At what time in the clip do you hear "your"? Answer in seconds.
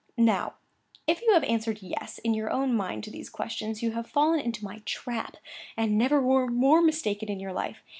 2.33-2.49, 7.39-7.53